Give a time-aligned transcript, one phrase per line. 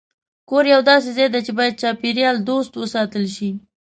[0.49, 3.49] کور یو داسې ځای دی چې باید چاپېریال دوست وساتل شي.